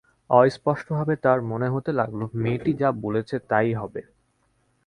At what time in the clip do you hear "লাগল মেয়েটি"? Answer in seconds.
1.91-2.71